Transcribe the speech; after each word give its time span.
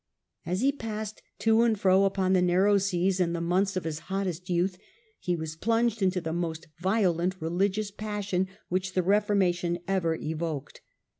As 0.47 0.61
he 0.61 0.71
passed 0.71 1.21
to 1.37 1.61
and 1.61 1.79
fro 1.79 2.05
upon 2.05 2.33
the 2.33 2.41
narrow 2.41 2.79
seas 2.79 3.19
in 3.19 3.33
the 3.33 3.39
months 3.39 3.77
of 3.77 3.83
his 3.83 3.99
hottest 4.09 4.49
youth, 4.49 4.79
he 5.19 5.35
was 5.35 5.55
plunged 5.55 6.01
into 6.01 6.19
the 6.19 6.33
most 6.33 6.65
violent 6.79 7.39
religious 7.39 7.91
passion 7.91 8.47
which 8.67 8.93
the 8.93 9.03
Reformation 9.03 9.77
ever 9.87 10.15
evoked. 10.15 10.81